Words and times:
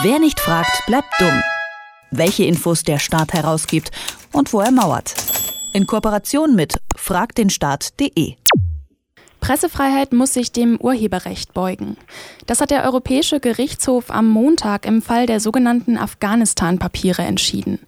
Wer 0.00 0.18
nicht 0.18 0.40
fragt, 0.40 0.86
bleibt 0.86 1.12
dumm. 1.20 1.42
Welche 2.10 2.44
Infos 2.44 2.82
der 2.82 2.98
Staat 2.98 3.34
herausgibt 3.34 3.90
und 4.32 4.52
wo 4.54 4.60
er 4.60 4.70
mauert. 4.70 5.14
In 5.74 5.86
Kooperation 5.86 6.54
mit 6.54 6.80
fragdenstaat.de. 6.96 8.36
Pressefreiheit 9.40 10.12
muss 10.12 10.32
sich 10.32 10.52
dem 10.52 10.80
Urheberrecht 10.80 11.52
beugen. 11.52 11.98
Das 12.46 12.62
hat 12.62 12.70
der 12.70 12.84
Europäische 12.84 13.38
Gerichtshof 13.38 14.10
am 14.10 14.28
Montag 14.28 14.86
im 14.86 15.02
Fall 15.02 15.26
der 15.26 15.40
sogenannten 15.40 15.98
Afghanistan-Papiere 15.98 17.22
entschieden. 17.22 17.80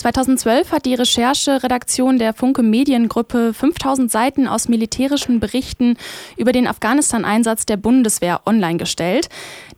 2012 0.00 0.72
hat 0.72 0.86
die 0.86 0.94
Rechercheredaktion 0.94 2.18
der 2.18 2.32
Funke 2.32 2.62
Mediengruppe 2.62 3.52
5000 3.52 4.10
Seiten 4.10 4.48
aus 4.48 4.66
militärischen 4.66 5.40
Berichten 5.40 5.98
über 6.38 6.52
den 6.52 6.66
Afghanistan-Einsatz 6.66 7.66
der 7.66 7.76
Bundeswehr 7.76 8.40
online 8.46 8.78
gestellt. 8.78 9.28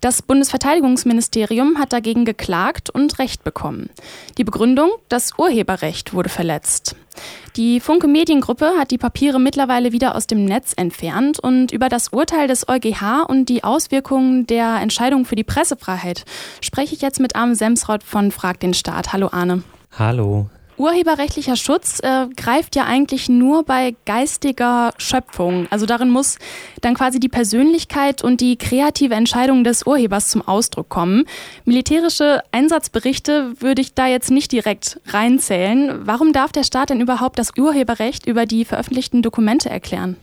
Das 0.00 0.22
Bundesverteidigungsministerium 0.22 1.76
hat 1.76 1.92
dagegen 1.92 2.24
geklagt 2.24 2.88
und 2.88 3.18
Recht 3.18 3.42
bekommen. 3.42 3.90
Die 4.38 4.44
Begründung, 4.44 4.90
das 5.08 5.36
Urheberrecht 5.38 6.14
wurde 6.14 6.28
verletzt. 6.28 6.94
Die 7.56 7.80
Funke 7.80 8.06
Mediengruppe 8.06 8.74
hat 8.78 8.92
die 8.92 8.98
Papiere 8.98 9.40
mittlerweile 9.40 9.90
wieder 9.90 10.14
aus 10.14 10.28
dem 10.28 10.44
Netz 10.44 10.72
entfernt 10.76 11.40
und 11.40 11.72
über 11.72 11.88
das 11.88 12.12
Urteil 12.12 12.46
des 12.46 12.68
EuGH 12.68 13.24
und 13.26 13.48
die 13.48 13.64
Auswirkungen 13.64 14.46
der 14.46 14.76
Entscheidung 14.76 15.24
für 15.24 15.34
die 15.34 15.42
Pressefreiheit 15.42 16.24
spreche 16.60 16.94
ich 16.94 17.02
jetzt 17.02 17.18
mit 17.18 17.34
Arne 17.34 17.56
Semsrott 17.56 18.04
von 18.04 18.30
Frag 18.30 18.60
den 18.60 18.72
Staat. 18.72 19.12
Hallo 19.12 19.28
Arne. 19.32 19.64
Hallo. 19.94 20.50
Urheberrechtlicher 20.82 21.54
Schutz 21.54 22.00
äh, 22.00 22.26
greift 22.36 22.74
ja 22.74 22.86
eigentlich 22.86 23.28
nur 23.28 23.62
bei 23.62 23.94
geistiger 24.04 24.92
Schöpfung. 24.98 25.68
Also 25.70 25.86
darin 25.86 26.10
muss 26.10 26.38
dann 26.80 26.94
quasi 26.94 27.20
die 27.20 27.28
Persönlichkeit 27.28 28.24
und 28.24 28.40
die 28.40 28.56
kreative 28.56 29.14
Entscheidung 29.14 29.62
des 29.62 29.86
Urhebers 29.86 30.28
zum 30.28 30.42
Ausdruck 30.42 30.88
kommen. 30.88 31.22
Militärische 31.64 32.42
Einsatzberichte 32.50 33.52
würde 33.60 33.80
ich 33.80 33.94
da 33.94 34.08
jetzt 34.08 34.32
nicht 34.32 34.50
direkt 34.50 35.00
reinzählen. 35.06 36.00
Warum 36.04 36.32
darf 36.32 36.50
der 36.50 36.64
Staat 36.64 36.90
denn 36.90 37.00
überhaupt 37.00 37.38
das 37.38 37.52
Urheberrecht 37.56 38.26
über 38.26 38.44
die 38.44 38.64
veröffentlichten 38.64 39.22
Dokumente 39.22 39.70
erklären? 39.70 40.16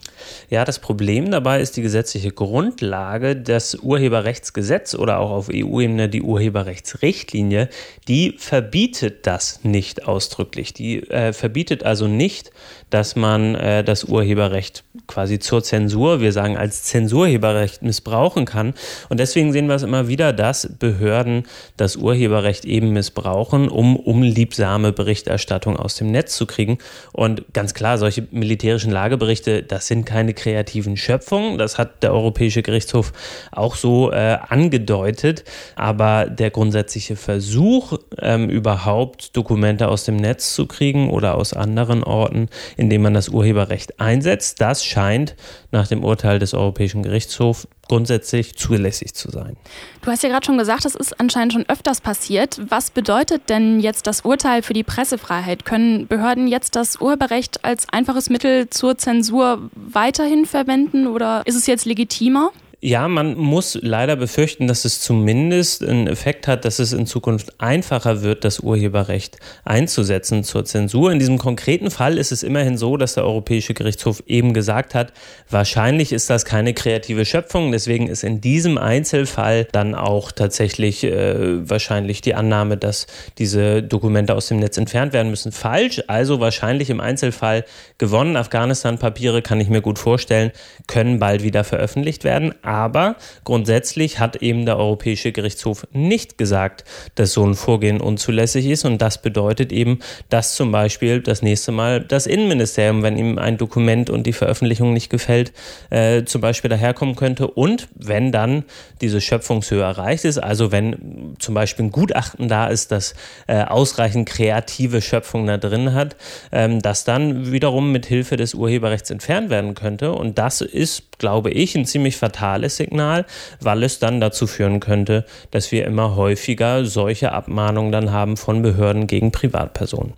Ja, 0.49 0.65
das 0.65 0.79
Problem 0.79 1.31
dabei 1.31 1.61
ist 1.61 1.77
die 1.77 1.81
gesetzliche 1.81 2.31
Grundlage, 2.31 3.37
das 3.37 3.75
Urheberrechtsgesetz 3.75 4.93
oder 4.93 5.19
auch 5.19 5.31
auf 5.31 5.49
EU-Ebene 5.49 6.09
die 6.09 6.21
Urheberrechtsrichtlinie, 6.21 7.69
die 8.09 8.35
verbietet 8.37 9.25
das 9.25 9.61
nicht 9.63 10.05
ausdrücklich. 10.05 10.48
Die 10.55 11.03
äh, 11.09 11.33
verbietet 11.33 11.83
also 11.83 12.07
nicht, 12.07 12.51
dass 12.89 13.15
man 13.15 13.55
äh, 13.55 13.83
das 13.83 14.03
Urheberrecht 14.03 14.83
quasi 15.07 15.39
zur 15.39 15.63
Zensur, 15.63 16.21
wir 16.21 16.31
sagen 16.31 16.57
als 16.57 16.83
Zensurheberrecht 16.83 17.81
missbrauchen 17.81 18.45
kann. 18.45 18.73
Und 19.09 19.19
deswegen 19.19 19.51
sehen 19.53 19.67
wir 19.67 19.75
es 19.75 19.83
immer 19.83 20.07
wieder, 20.07 20.33
dass 20.33 20.69
Behörden 20.79 21.43
das 21.77 21.95
Urheberrecht 21.95 22.65
eben 22.65 22.91
missbrauchen, 22.91 23.69
um 23.69 23.95
unliebsame 23.95 24.91
Berichterstattung 24.91 25.77
aus 25.77 25.95
dem 25.95 26.11
Netz 26.11 26.35
zu 26.35 26.45
kriegen. 26.45 26.79
Und 27.11 27.53
ganz 27.53 27.73
klar, 27.73 27.97
solche 27.97 28.27
militärischen 28.31 28.91
Lageberichte, 28.91 29.63
das 29.63 29.87
sind 29.87 30.05
keine 30.05 30.33
kreativen 30.33 30.97
Schöpfungen. 30.97 31.57
Das 31.57 31.77
hat 31.77 32.03
der 32.03 32.13
Europäische 32.13 32.63
Gerichtshof 32.63 33.13
auch 33.51 33.75
so 33.75 34.11
äh, 34.11 34.37
angedeutet. 34.47 35.43
Aber 35.75 36.25
der 36.25 36.49
grundsätzliche 36.49 37.15
Versuch, 37.15 37.99
ähm, 38.19 38.49
überhaupt 38.49 39.35
Dokumente 39.35 39.87
aus 39.87 40.03
dem 40.03 40.15
Netz 40.15 40.38
zu 40.41 40.65
kriegen 40.65 41.09
oder 41.09 41.35
aus 41.35 41.53
anderen 41.53 42.03
Orten, 42.03 42.49
indem 42.77 43.01
man 43.03 43.13
das 43.13 43.29
Urheberrecht 43.29 43.99
einsetzt, 43.99 44.61
das 44.61 44.85
scheint 44.85 45.35
nach 45.71 45.87
dem 45.87 46.03
Urteil 46.03 46.39
des 46.39 46.53
Europäischen 46.53 47.03
Gerichtshofs 47.03 47.67
grundsätzlich 47.87 48.55
zulässig 48.55 49.13
zu 49.15 49.31
sein. 49.31 49.57
Du 50.01 50.11
hast 50.11 50.23
ja 50.23 50.29
gerade 50.29 50.45
schon 50.45 50.57
gesagt, 50.57 50.85
das 50.85 50.95
ist 50.95 51.19
anscheinend 51.19 51.53
schon 51.53 51.65
öfters 51.67 52.01
passiert. 52.01 52.61
Was 52.69 52.91
bedeutet 52.91 53.49
denn 53.49 53.79
jetzt 53.79 54.07
das 54.07 54.21
Urteil 54.21 54.61
für 54.61 54.73
die 54.73 54.83
Pressefreiheit? 54.83 55.65
Können 55.65 56.07
Behörden 56.07 56.47
jetzt 56.47 56.75
das 56.75 57.01
Urheberrecht 57.01 57.65
als 57.65 57.89
einfaches 57.89 58.29
Mittel 58.29 58.69
zur 58.69 58.97
Zensur 58.97 59.69
weiterhin 59.75 60.45
verwenden 60.45 61.07
oder 61.07 61.41
ist 61.45 61.55
es 61.55 61.65
jetzt 61.65 61.85
legitimer? 61.85 62.51
Ja, 62.81 63.09
man 63.09 63.37
muss 63.37 63.77
leider 63.81 64.15
befürchten, 64.15 64.65
dass 64.67 64.85
es 64.85 65.01
zumindest 65.01 65.83
einen 65.83 66.07
Effekt 66.07 66.47
hat, 66.47 66.63
dass 66.63 66.79
es 66.79 66.93
in 66.93 67.05
Zukunft 67.05 67.59
einfacher 67.59 68.21
wird, 68.21 68.45
das 68.45 68.61
Urheberrecht 68.61 69.37
einzusetzen 69.65 70.45
zur 70.45 70.63
Zensur. 70.63 71.11
In 71.11 71.19
diesem 71.19 71.37
konkreten 71.37 71.91
Fall 71.91 72.17
ist 72.17 72.31
es 72.31 72.41
immerhin 72.41 72.77
so, 72.77 72.95
dass 72.95 73.15
der 73.15 73.25
Europäische 73.25 73.73
Gerichtshof 73.73 74.23
eben 74.27 74.53
gesagt 74.53 74.95
hat, 74.95 75.11
wahrscheinlich 75.49 76.13
ist 76.13 76.29
das 76.29 76.45
keine 76.45 76.73
kreative 76.73 77.25
Schöpfung. 77.25 77.73
Deswegen 77.73 78.07
ist 78.07 78.23
in 78.23 78.39
diesem 78.39 78.77
Einzelfall 78.77 79.67
dann 79.73 79.93
auch 79.93 80.31
tatsächlich 80.31 81.03
äh, 81.03 81.69
wahrscheinlich 81.69 82.21
die 82.21 82.33
Annahme, 82.33 82.77
dass 82.77 83.07
diese 83.39 83.83
Dokumente 83.83 84.33
aus 84.33 84.47
dem 84.47 84.59
Netz 84.59 84.77
entfernt 84.77 85.11
werden 85.11 85.31
müssen, 85.31 85.51
falsch. 85.51 86.01
Also 86.07 86.39
wahrscheinlich 86.39 86.89
im 86.89 87.01
Einzelfall 87.01 87.65
gewonnen. 87.97 88.37
Afghanistan-Papiere 88.37 89.41
kann 89.41 89.59
ich 89.59 89.67
mir 89.67 89.81
gut 89.81 89.99
vorstellen, 89.99 90.51
können 90.87 91.19
bald 91.19 91.43
wieder 91.43 91.65
veröffentlicht 91.65 92.23
werden 92.23 92.53
aber 92.69 93.15
grundsätzlich 93.45 94.19
hat 94.19 94.35
eben 94.43 94.67
der 94.67 94.77
Europäische 94.77 95.31
Gerichtshof 95.31 95.87
nicht 95.91 96.37
gesagt, 96.37 96.83
dass 97.15 97.33
so 97.33 97.43
ein 97.43 97.55
Vorgehen 97.55 97.99
unzulässig 97.99 98.67
ist. 98.67 98.85
Und 98.85 99.01
das 99.01 99.23
bedeutet 99.23 99.71
eben, 99.71 99.97
dass 100.29 100.53
zum 100.53 100.71
Beispiel 100.71 101.19
das 101.19 101.41
nächste 101.41 101.71
Mal 101.71 101.99
das 101.99 102.27
Innenministerium, 102.27 103.01
wenn 103.01 103.17
ihm 103.17 103.39
ein 103.39 103.57
Dokument 103.57 104.11
und 104.11 104.27
die 104.27 104.33
Veröffentlichung 104.33 104.93
nicht 104.93 105.09
gefällt, 105.09 105.51
äh, 105.89 106.25
zum 106.25 106.41
Beispiel 106.41 106.69
daherkommen 106.69 107.15
könnte. 107.15 107.47
Und 107.47 107.87
wenn 107.95 108.31
dann 108.31 108.65
diese 109.01 109.19
Schöpfungshöhe 109.19 109.81
erreicht 109.81 110.23
ist, 110.23 110.37
also 110.37 110.71
wenn 110.71 111.35
zum 111.39 111.55
Beispiel 111.55 111.85
ein 111.85 111.91
Gutachten 111.91 112.49
da 112.49 112.67
ist, 112.67 112.91
das 112.91 113.15
äh, 113.47 113.63
ausreichend 113.63 114.29
kreative 114.29 115.01
Schöpfung 115.01 115.47
da 115.47 115.57
drin 115.57 115.95
hat, 115.95 116.15
ähm, 116.51 116.83
das 116.83 117.03
dann 117.03 117.51
wiederum 117.51 117.91
mit 117.91 118.05
Hilfe 118.05 118.37
des 118.37 118.53
Urheberrechts 118.53 119.09
entfernt 119.09 119.49
werden 119.49 119.73
könnte. 119.73 120.11
Und 120.11 120.37
das 120.37 120.61
ist, 120.61 121.17
glaube 121.17 121.49
ich, 121.49 121.73
ein 121.75 121.85
ziemlich 121.85 122.15
fatales 122.15 122.58
fatales 122.59 122.77
Signal, 122.77 123.25
weil 123.61 123.83
es 123.83 123.99
dann 123.99 124.19
dazu 124.19 124.47
führen 124.47 124.79
könnte, 124.79 125.25
dass 125.51 125.71
wir 125.71 125.85
immer 125.85 126.15
häufiger 126.15 126.85
solche 126.85 127.31
Abmahnungen 127.31 127.91
dann 127.91 128.11
haben 128.11 128.37
von 128.37 128.61
Behörden 128.61 129.07
gegen 129.07 129.31
Privatpersonen. 129.31 130.13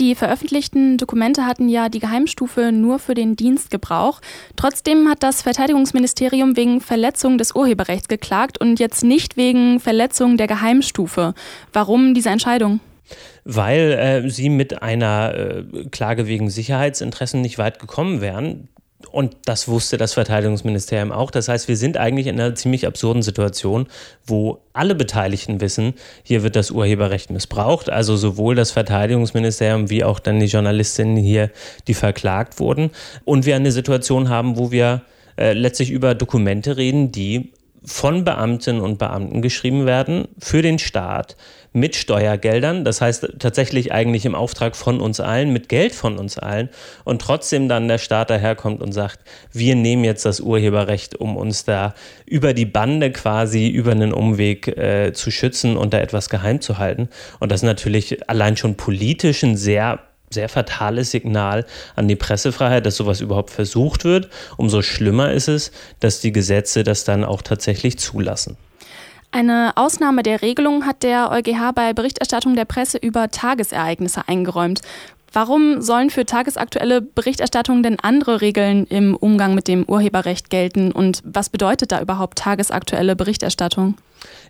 Die 0.00 0.16
veröffentlichten 0.16 0.98
Dokumente 0.98 1.46
hatten 1.46 1.68
ja 1.68 1.88
die 1.88 2.00
Geheimstufe 2.00 2.72
nur 2.72 2.98
für 2.98 3.14
den 3.14 3.36
Dienstgebrauch. 3.36 4.20
Trotzdem 4.56 5.08
hat 5.08 5.22
das 5.22 5.42
Verteidigungsministerium 5.42 6.56
wegen 6.56 6.80
Verletzung 6.80 7.38
des 7.38 7.54
Urheberrechts 7.54 8.08
geklagt 8.08 8.58
und 8.60 8.80
jetzt 8.80 9.04
nicht 9.04 9.36
wegen 9.36 9.78
Verletzung 9.78 10.36
der 10.36 10.48
Geheimstufe. 10.48 11.34
Warum 11.72 12.12
diese 12.12 12.30
Entscheidung? 12.30 12.80
Weil 13.44 13.92
äh, 14.24 14.28
sie 14.30 14.48
mit 14.48 14.82
einer 14.82 15.34
äh, 15.34 15.64
Klage 15.92 16.26
wegen 16.26 16.50
Sicherheitsinteressen 16.50 17.40
nicht 17.40 17.58
weit 17.58 17.78
gekommen 17.78 18.20
wären. 18.20 18.68
Und 19.10 19.36
das 19.44 19.68
wusste 19.68 19.96
das 19.96 20.14
Verteidigungsministerium 20.14 21.12
auch. 21.12 21.30
Das 21.30 21.48
heißt, 21.48 21.68
wir 21.68 21.76
sind 21.76 21.96
eigentlich 21.96 22.26
in 22.26 22.40
einer 22.40 22.54
ziemlich 22.54 22.86
absurden 22.86 23.22
Situation, 23.22 23.86
wo 24.26 24.58
alle 24.72 24.94
Beteiligten 24.94 25.60
wissen, 25.60 25.94
hier 26.22 26.42
wird 26.42 26.56
das 26.56 26.70
Urheberrecht 26.70 27.30
missbraucht. 27.30 27.90
Also 27.90 28.16
sowohl 28.16 28.54
das 28.54 28.70
Verteidigungsministerium 28.70 29.90
wie 29.90 30.04
auch 30.04 30.18
dann 30.18 30.40
die 30.40 30.46
Journalistinnen 30.46 31.16
hier, 31.16 31.50
die 31.86 31.94
verklagt 31.94 32.58
wurden. 32.60 32.90
Und 33.24 33.46
wir 33.46 33.56
eine 33.56 33.72
Situation 33.72 34.28
haben, 34.28 34.56
wo 34.56 34.70
wir 34.70 35.02
äh, 35.36 35.52
letztlich 35.52 35.90
über 35.90 36.14
Dokumente 36.14 36.76
reden, 36.76 37.12
die 37.12 37.52
von 37.84 38.24
Beamtinnen 38.24 38.80
und 38.80 38.98
Beamten 38.98 39.42
geschrieben 39.42 39.86
werden 39.86 40.28
für 40.38 40.62
den 40.62 40.78
Staat 40.78 41.36
mit 41.76 41.96
Steuergeldern, 41.96 42.84
das 42.84 43.00
heißt 43.00 43.34
tatsächlich 43.40 43.92
eigentlich 43.92 44.24
im 44.24 44.36
Auftrag 44.36 44.76
von 44.76 45.00
uns 45.00 45.18
allen, 45.18 45.52
mit 45.52 45.68
Geld 45.68 45.92
von 45.92 46.18
uns 46.18 46.38
allen 46.38 46.68
und 47.02 47.20
trotzdem 47.20 47.68
dann 47.68 47.88
der 47.88 47.98
Staat 47.98 48.30
daherkommt 48.30 48.80
und 48.80 48.92
sagt, 48.92 49.18
wir 49.52 49.74
nehmen 49.74 50.04
jetzt 50.04 50.24
das 50.24 50.40
Urheberrecht, 50.40 51.16
um 51.16 51.36
uns 51.36 51.64
da 51.64 51.94
über 52.26 52.54
die 52.54 52.64
Bande 52.64 53.10
quasi 53.10 53.68
über 53.68 53.90
einen 53.90 54.12
Umweg 54.12 54.68
äh, 54.68 55.12
zu 55.14 55.32
schützen 55.32 55.76
und 55.76 55.92
da 55.92 55.98
etwas 55.98 56.30
geheim 56.30 56.60
zu 56.60 56.78
halten. 56.78 57.08
Und 57.40 57.50
das 57.50 57.60
ist 57.60 57.66
natürlich 57.66 58.30
allein 58.30 58.56
schon 58.56 58.76
politisch 58.76 59.42
ein 59.42 59.56
sehr 59.56 59.98
sehr 60.34 60.50
fatales 60.50 61.12
Signal 61.12 61.64
an 61.96 62.08
die 62.08 62.16
Pressefreiheit, 62.16 62.84
dass 62.84 62.96
sowas 62.96 63.20
überhaupt 63.20 63.50
versucht 63.50 64.04
wird. 64.04 64.28
Umso 64.58 64.82
schlimmer 64.82 65.32
ist 65.32 65.48
es, 65.48 65.72
dass 66.00 66.20
die 66.20 66.32
Gesetze 66.32 66.84
das 66.84 67.04
dann 67.04 67.24
auch 67.24 67.40
tatsächlich 67.40 67.98
zulassen. 67.98 68.58
Eine 69.34 69.72
Ausnahme 69.74 70.22
der 70.22 70.42
Regelung 70.42 70.86
hat 70.86 71.02
der 71.02 71.32
EuGH 71.32 71.72
bei 71.74 71.92
Berichterstattung 71.92 72.54
der 72.54 72.66
Presse 72.66 72.98
über 72.98 73.32
Tagesereignisse 73.32 74.28
eingeräumt. 74.28 74.80
Warum 75.34 75.82
sollen 75.82 76.10
für 76.10 76.24
tagesaktuelle 76.24 77.02
Berichterstattung 77.02 77.82
denn 77.82 77.98
andere 77.98 78.40
Regeln 78.40 78.86
im 78.86 79.16
Umgang 79.16 79.56
mit 79.56 79.66
dem 79.66 79.82
Urheberrecht 79.84 80.48
gelten 80.48 80.92
und 80.92 81.22
was 81.24 81.48
bedeutet 81.48 81.90
da 81.90 82.00
überhaupt 82.00 82.38
tagesaktuelle 82.38 83.16
Berichterstattung? 83.16 83.96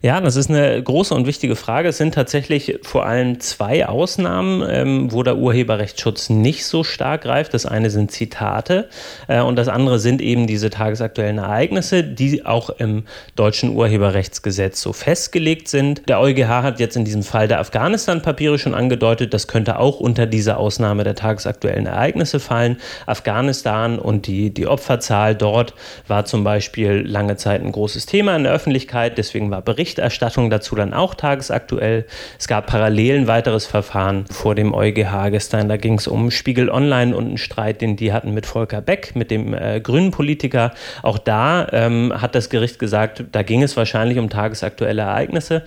Ja, 0.02 0.20
das 0.20 0.36
ist 0.36 0.50
eine 0.50 0.82
große 0.82 1.14
und 1.14 1.26
wichtige 1.26 1.56
Frage. 1.56 1.88
Es 1.88 1.96
sind 1.96 2.14
tatsächlich 2.14 2.78
vor 2.82 3.06
allem 3.06 3.40
zwei 3.40 3.86
Ausnahmen, 3.86 4.62
ähm, 4.68 5.12
wo 5.12 5.22
der 5.22 5.38
Urheberrechtsschutz 5.38 6.28
nicht 6.28 6.66
so 6.66 6.84
stark 6.84 7.22
greift. 7.22 7.54
Das 7.54 7.64
eine 7.64 7.88
sind 7.88 8.10
Zitate 8.10 8.88
äh, 9.28 9.40
und 9.40 9.56
das 9.56 9.68
andere 9.68 9.98
sind 9.98 10.20
eben 10.20 10.46
diese 10.46 10.68
tagesaktuellen 10.68 11.38
Ereignisse, 11.38 12.04
die 12.04 12.44
auch 12.44 12.68
im 12.70 13.04
deutschen 13.34 13.74
Urheberrechtsgesetz 13.74 14.82
so 14.82 14.92
festgelegt 14.92 15.68
sind. 15.68 16.02
Der 16.06 16.20
EuGH 16.20 16.62
hat 16.62 16.80
jetzt 16.80 16.96
in 16.96 17.06
diesem 17.06 17.22
Fall 17.22 17.48
der 17.48 17.60
Afghanistan-Papiere 17.60 18.58
schon 18.58 18.74
angedeutet, 18.74 19.32
das 19.32 19.48
könnte 19.48 19.78
auch 19.78 20.00
unter 20.00 20.26
diese 20.26 20.58
Ausnahme 20.58 20.73
der 20.78 21.14
tagesaktuellen 21.14 21.86
Ereignisse 21.86 22.40
fallen. 22.40 22.78
Afghanistan 23.06 23.98
und 23.98 24.26
die, 24.26 24.52
die 24.52 24.66
Opferzahl 24.66 25.34
dort 25.34 25.74
war 26.08 26.24
zum 26.24 26.44
Beispiel 26.44 27.04
lange 27.06 27.36
Zeit 27.36 27.62
ein 27.62 27.72
großes 27.72 28.06
Thema 28.06 28.36
in 28.36 28.44
der 28.44 28.52
Öffentlichkeit, 28.52 29.18
deswegen 29.18 29.50
war 29.50 29.62
Berichterstattung 29.62 30.50
dazu 30.50 30.74
dann 30.74 30.94
auch 30.94 31.14
tagesaktuell. 31.14 32.06
Es 32.38 32.48
gab 32.48 32.66
parallel 32.66 33.20
ein 33.20 33.26
weiteres 33.26 33.66
Verfahren 33.66 34.24
vor 34.30 34.54
dem 34.54 34.74
EuGH 34.74 35.30
gestern. 35.30 35.68
Da 35.68 35.76
ging 35.76 35.98
es 35.98 36.06
um 36.06 36.30
Spiegel 36.30 36.70
Online 36.70 37.16
und 37.16 37.26
einen 37.26 37.38
Streit, 37.38 37.80
den 37.80 37.96
die 37.96 38.12
hatten 38.12 38.32
mit 38.32 38.46
Volker 38.46 38.80
Beck, 38.80 39.14
mit 39.14 39.30
dem 39.30 39.54
äh, 39.54 39.80
grünen 39.80 40.10
Politiker. 40.10 40.72
Auch 41.02 41.18
da 41.18 41.68
ähm, 41.72 42.12
hat 42.16 42.34
das 42.34 42.50
Gericht 42.50 42.78
gesagt, 42.78 43.24
da 43.32 43.42
ging 43.42 43.62
es 43.62 43.76
wahrscheinlich 43.76 44.18
um 44.18 44.30
tagesaktuelle 44.30 45.02
Ereignisse. 45.02 45.62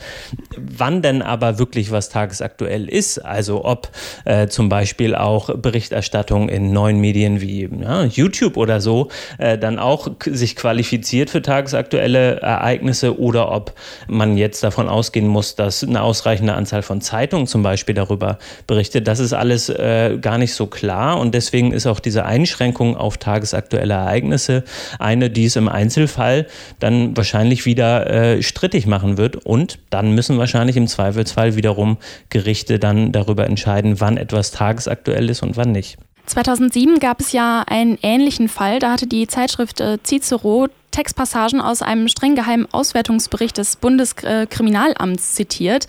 Wann 0.57 1.01
denn 1.01 1.21
aber 1.21 1.59
wirklich 1.59 1.91
was 1.91 2.09
tagesaktuell 2.09 2.89
ist, 2.89 3.19
also 3.19 3.65
ob 3.65 3.89
äh, 4.25 4.47
zum 4.47 4.69
Beispiel 4.69 4.96
auch 5.15 5.55
Berichterstattung 5.55 6.49
in 6.49 6.71
neuen 6.71 6.99
Medien 6.99 7.41
wie 7.41 7.69
ja, 7.81 8.03
YouTube 8.05 8.57
oder 8.57 8.81
so 8.81 9.09
äh, 9.37 9.57
dann 9.57 9.79
auch 9.79 10.09
sich 10.25 10.55
qualifiziert 10.55 11.29
für 11.29 11.41
tagesaktuelle 11.41 12.41
Ereignisse 12.41 13.19
oder 13.19 13.51
ob 13.51 13.73
man 14.07 14.37
jetzt 14.37 14.63
davon 14.63 14.89
ausgehen 14.89 15.27
muss, 15.27 15.55
dass 15.55 15.83
eine 15.83 16.01
ausreichende 16.01 16.53
Anzahl 16.53 16.81
von 16.81 17.01
Zeitungen 17.01 17.47
zum 17.47 17.63
Beispiel 17.63 17.95
darüber 17.95 18.37
berichtet. 18.65 19.07
Das 19.07 19.19
ist 19.19 19.33
alles 19.33 19.69
äh, 19.69 20.17
gar 20.21 20.37
nicht 20.37 20.53
so 20.53 20.67
klar 20.67 21.19
und 21.19 21.33
deswegen 21.33 21.71
ist 21.71 21.85
auch 21.85 21.99
diese 21.99 22.25
Einschränkung 22.25 22.97
auf 22.97 23.17
tagesaktuelle 23.17 23.93
Ereignisse 23.93 24.63
eine, 24.99 25.29
die 25.29 25.45
es 25.45 25.55
im 25.55 25.69
Einzelfall 25.69 26.47
dann 26.79 27.15
wahrscheinlich 27.15 27.65
wieder 27.65 28.09
äh, 28.09 28.41
strittig 28.43 28.87
machen 28.87 29.17
wird 29.17 29.35
und 29.35 29.79
dann 29.89 30.13
müssen 30.13 30.37
wahrscheinlich 30.37 30.77
im 30.77 30.87
Zweifelsfall 30.87 31.55
wiederum 31.55 31.97
Gerichte 32.29 32.79
dann 32.79 33.11
darüber 33.11 33.45
entscheiden, 33.45 33.99
wann 33.99 34.17
etwas 34.17 34.51
tagesaktuell 34.51 34.76
ist 34.85 35.41
und 35.41 35.57
wann 35.57 35.71
nicht. 35.71 35.97
2007 36.27 36.99
gab 36.99 37.21
es 37.21 37.31
ja 37.31 37.63
einen 37.67 37.97
ähnlichen 38.01 38.49
Fall. 38.49 38.79
Da 38.79 38.91
hatte 38.91 39.07
die 39.07 39.27
Zeitschrift 39.27 39.79
äh, 39.79 39.97
Cicero 40.03 40.67
Textpassagen 40.91 41.61
aus 41.61 41.81
einem 41.81 42.07
streng 42.07 42.35
geheimen 42.35 42.67
Auswertungsbericht 42.71 43.57
des 43.57 43.75
Bundeskriminalamts 43.75 45.35
zitiert. 45.35 45.87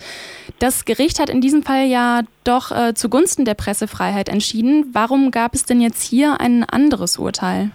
Das 0.59 0.85
Gericht 0.85 1.19
hat 1.19 1.29
in 1.29 1.41
diesem 1.41 1.63
Fall 1.63 1.87
ja 1.87 2.21
doch 2.43 2.71
äh, 2.71 2.93
zugunsten 2.93 3.43
der 3.43 3.55
Pressefreiheit 3.55 4.29
entschieden. 4.29 4.85
Warum 4.93 5.31
gab 5.31 5.55
es 5.55 5.65
denn 5.65 5.81
jetzt 5.81 6.03
hier 6.03 6.39
ein 6.39 6.63
anderes 6.63 7.17
Urteil? 7.17 7.71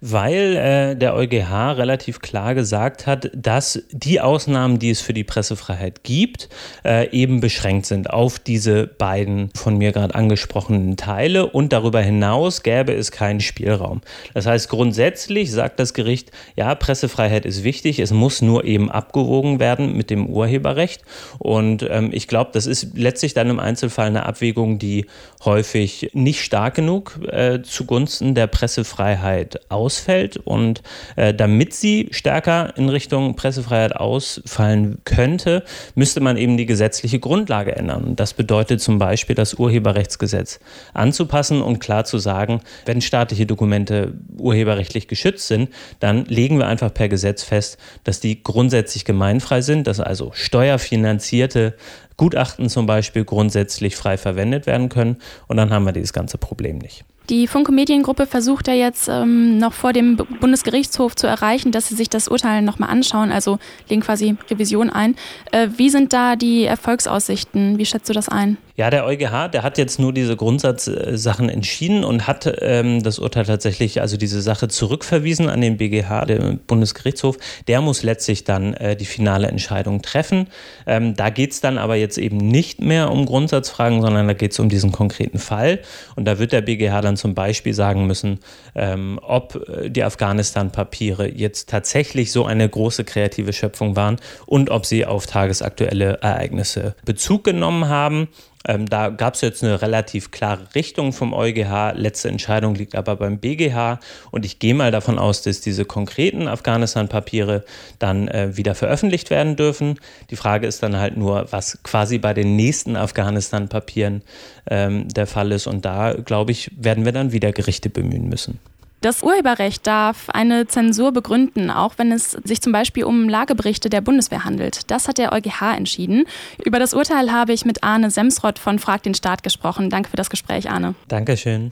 Weil 0.00 0.56
äh, 0.56 0.96
der 0.96 1.14
EuGH 1.14 1.76
relativ 1.76 2.20
klar 2.20 2.54
gesagt 2.54 3.06
hat, 3.06 3.30
dass 3.34 3.82
die 3.90 4.20
Ausnahmen, 4.20 4.78
die 4.78 4.90
es 4.90 5.00
für 5.00 5.14
die 5.14 5.24
Pressefreiheit 5.24 6.04
gibt, 6.04 6.48
äh, 6.84 7.10
eben 7.10 7.40
beschränkt 7.40 7.86
sind 7.86 8.10
auf 8.10 8.38
diese 8.38 8.86
beiden 8.86 9.50
von 9.54 9.78
mir 9.78 9.92
gerade 9.92 10.14
angesprochenen 10.14 10.96
Teile 10.96 11.46
und 11.46 11.72
darüber 11.72 12.00
hinaus 12.00 12.62
gäbe 12.62 12.92
es 12.92 13.10
keinen 13.10 13.40
Spielraum. 13.40 14.00
Das 14.34 14.46
heißt, 14.46 14.68
grundsätzlich 14.68 15.50
sagt 15.50 15.78
das 15.78 15.94
Gericht, 15.94 16.30
ja, 16.56 16.74
Pressefreiheit 16.74 17.44
ist 17.46 17.64
wichtig, 17.64 17.98
es 17.98 18.12
muss 18.12 18.42
nur 18.42 18.64
eben 18.64 18.90
abgewogen 18.90 19.60
werden 19.60 19.96
mit 19.96 20.10
dem 20.10 20.26
Urheberrecht 20.26 21.02
und 21.38 21.86
ähm, 21.88 22.10
ich 22.12 22.28
glaube, 22.28 22.50
das 22.52 22.66
ist 22.66 22.96
letztlich 22.96 23.34
dann 23.34 23.50
im 23.50 23.58
Einzelfall 23.58 24.06
eine 24.06 24.26
Abwägung, 24.26 24.78
die 24.78 25.06
häufig 25.44 26.10
nicht 26.12 26.42
stark 26.42 26.74
genug 26.74 27.18
äh, 27.30 27.62
zugunsten 27.62 28.34
der 28.34 28.46
Pressefreiheit 28.46 29.60
ausfällt. 29.68 30.36
Und 30.36 30.82
äh, 31.16 31.34
damit 31.34 31.74
sie 31.74 32.08
stärker 32.10 32.76
in 32.76 32.88
Richtung 32.88 33.36
Pressefreiheit 33.36 33.96
ausfallen 33.96 34.98
könnte, 35.04 35.64
müsste 35.94 36.20
man 36.20 36.36
eben 36.36 36.56
die 36.56 36.66
gesetzliche 36.66 37.18
Grundlage 37.18 37.76
ändern. 37.76 38.16
Das 38.16 38.34
bedeutet 38.34 38.80
zum 38.80 38.98
Beispiel, 38.98 39.34
das 39.34 39.54
Urheberrechtsgesetz 39.54 40.60
anzupassen 40.92 41.62
und 41.62 41.78
klar 41.78 42.04
zu 42.04 42.18
sagen, 42.18 42.60
wenn 42.86 43.00
staatliche 43.00 43.46
Dokumente 43.46 44.14
urheberrechtlich 44.38 45.08
geschützt 45.08 45.48
sind, 45.48 45.70
dann 46.00 46.24
legen 46.26 46.58
wir 46.58 46.66
einfach 46.66 46.92
per 46.92 47.08
Gesetz 47.08 47.42
fest, 47.42 47.78
dass 48.04 48.20
die 48.20 48.42
grundsätzlich 48.42 49.04
gemeinfrei 49.04 49.60
sind, 49.60 49.86
dass 49.86 50.00
also 50.00 50.30
steuerfinanzierte 50.34 51.74
Gutachten 52.16 52.68
zum 52.68 52.86
Beispiel 52.86 53.24
grundsätzlich 53.24 53.96
frei 53.96 54.16
verwendet 54.16 54.66
werden 54.66 54.88
können. 54.88 55.16
Und 55.48 55.56
dann 55.56 55.70
haben 55.70 55.84
wir 55.84 55.92
dieses 55.92 56.12
ganze 56.12 56.38
Problem 56.38 56.78
nicht. 56.78 57.04
Die 57.30 57.46
Funke 57.46 57.72
Mediengruppe 57.72 58.26
versucht 58.26 58.68
ja 58.68 58.74
jetzt 58.74 59.08
ähm, 59.08 59.56
noch 59.56 59.72
vor 59.72 59.94
dem 59.94 60.16
Bundesgerichtshof 60.16 61.16
zu 61.16 61.26
erreichen, 61.26 61.72
dass 61.72 61.88
sie 61.88 61.94
sich 61.94 62.10
das 62.10 62.28
Urteil 62.28 62.60
nochmal 62.60 62.90
anschauen, 62.90 63.32
also 63.32 63.58
legen 63.88 64.02
quasi 64.02 64.36
Revision 64.50 64.90
ein. 64.90 65.16
Äh, 65.50 65.68
wie 65.76 65.88
sind 65.88 66.12
da 66.12 66.36
die 66.36 66.64
Erfolgsaussichten? 66.64 67.78
Wie 67.78 67.86
schätzt 67.86 68.10
du 68.10 68.12
das 68.12 68.28
ein? 68.28 68.58
Ja, 68.76 68.90
der 68.90 69.06
EuGH, 69.06 69.50
der 69.52 69.62
hat 69.62 69.78
jetzt 69.78 70.00
nur 70.00 70.12
diese 70.12 70.34
Grundsatzsachen 70.36 71.48
entschieden 71.48 72.02
und 72.02 72.26
hat 72.26 72.52
ähm, 72.60 73.04
das 73.04 73.20
Urteil 73.20 73.44
tatsächlich, 73.44 74.00
also 74.00 74.16
diese 74.16 74.42
Sache 74.42 74.66
zurückverwiesen 74.66 75.48
an 75.48 75.60
den 75.60 75.76
BGH, 75.76 76.24
den 76.24 76.58
Bundesgerichtshof. 76.58 77.38
Der 77.68 77.80
muss 77.80 78.02
letztlich 78.02 78.42
dann 78.42 78.74
äh, 78.74 78.96
die 78.96 79.04
finale 79.04 79.46
Entscheidung 79.46 80.02
treffen. 80.02 80.48
Ähm, 80.88 81.14
da 81.14 81.30
geht 81.30 81.52
es 81.52 81.60
dann 81.60 81.78
aber 81.78 81.94
jetzt 81.94 82.18
eben 82.18 82.38
nicht 82.38 82.80
mehr 82.80 83.12
um 83.12 83.26
Grundsatzfragen, 83.26 84.02
sondern 84.02 84.26
da 84.26 84.32
geht 84.32 84.50
es 84.50 84.58
um 84.58 84.68
diesen 84.68 84.90
konkreten 84.90 85.38
Fall. 85.38 85.78
Und 86.16 86.24
da 86.24 86.40
wird 86.40 86.50
der 86.50 86.62
BGH 86.62 87.00
dann 87.00 87.16
zum 87.16 87.34
Beispiel 87.36 87.74
sagen 87.74 88.08
müssen, 88.08 88.40
ähm, 88.74 89.20
ob 89.22 89.68
äh, 89.68 89.88
die 89.88 90.02
Afghanistan-Papiere 90.02 91.28
jetzt 91.28 91.68
tatsächlich 91.68 92.32
so 92.32 92.44
eine 92.44 92.68
große 92.68 93.04
kreative 93.04 93.52
Schöpfung 93.52 93.94
waren 93.94 94.16
und 94.46 94.70
ob 94.70 94.84
sie 94.84 95.06
auf 95.06 95.26
tagesaktuelle 95.26 96.18
Ereignisse 96.22 96.96
Bezug 97.04 97.44
genommen 97.44 97.88
haben. 97.88 98.26
Ähm, 98.66 98.86
da 98.86 99.10
gab 99.10 99.34
es 99.34 99.42
jetzt 99.42 99.62
eine 99.62 99.82
relativ 99.82 100.30
klare 100.30 100.74
Richtung 100.74 101.12
vom 101.12 101.34
EuGH. 101.34 101.92
Letzte 101.94 102.28
Entscheidung 102.28 102.74
liegt 102.74 102.94
aber 102.94 103.16
beim 103.16 103.38
BGH. 103.38 104.00
Und 104.30 104.44
ich 104.44 104.58
gehe 104.58 104.74
mal 104.74 104.90
davon 104.90 105.18
aus, 105.18 105.42
dass 105.42 105.60
diese 105.60 105.84
konkreten 105.84 106.48
Afghanistan-Papiere 106.48 107.64
dann 107.98 108.28
äh, 108.28 108.56
wieder 108.56 108.74
veröffentlicht 108.74 109.30
werden 109.30 109.56
dürfen. 109.56 110.00
Die 110.30 110.36
Frage 110.36 110.66
ist 110.66 110.82
dann 110.82 110.96
halt 110.96 111.16
nur, 111.16 111.46
was 111.50 111.78
quasi 111.82 112.18
bei 112.18 112.32
den 112.32 112.56
nächsten 112.56 112.96
Afghanistan-Papieren 112.96 114.22
ähm, 114.70 115.08
der 115.08 115.26
Fall 115.26 115.52
ist. 115.52 115.66
Und 115.66 115.84
da, 115.84 116.14
glaube 116.14 116.52
ich, 116.52 116.70
werden 116.76 117.04
wir 117.04 117.12
dann 117.12 117.32
wieder 117.32 117.52
Gerichte 117.52 117.90
bemühen 117.90 118.28
müssen. 118.28 118.60
Das 119.04 119.22
Urheberrecht 119.22 119.86
darf 119.86 120.30
eine 120.30 120.66
Zensur 120.66 121.12
begründen, 121.12 121.70
auch 121.70 121.98
wenn 121.98 122.10
es 122.10 122.30
sich 122.30 122.62
zum 122.62 122.72
Beispiel 122.72 123.04
um 123.04 123.28
Lageberichte 123.28 123.90
der 123.90 124.00
Bundeswehr 124.00 124.46
handelt. 124.46 124.90
Das 124.90 125.08
hat 125.08 125.18
der 125.18 125.34
EuGH 125.34 125.76
entschieden. 125.76 126.24
Über 126.64 126.78
das 126.78 126.94
Urteil 126.94 127.30
habe 127.30 127.52
ich 127.52 127.66
mit 127.66 127.84
Arne 127.84 128.10
Semsrott 128.10 128.58
von 128.58 128.78
Frag 128.78 129.02
den 129.02 129.12
Staat 129.12 129.42
gesprochen. 129.42 129.90
Danke 129.90 130.08
für 130.08 130.16
das 130.16 130.30
Gespräch, 130.30 130.70
Arne. 130.70 130.94
Dankeschön. 131.08 131.70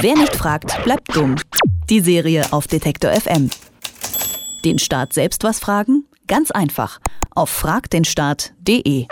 Wer 0.00 0.14
nicht 0.14 0.34
fragt, 0.34 0.82
bleibt 0.84 1.14
dumm. 1.14 1.36
Die 1.90 2.00
Serie 2.00 2.50
auf 2.50 2.66
Detektor 2.66 3.12
FM. 3.12 3.50
Den 4.64 4.78
Staat 4.78 5.12
selbst 5.12 5.44
was 5.44 5.60
fragen? 5.60 6.06
Ganz 6.28 6.50
einfach. 6.50 6.98
Auf 7.34 7.50
fragdenstaat.de. 7.50 9.06